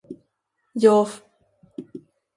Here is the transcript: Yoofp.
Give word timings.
Yoofp. 0.81 1.13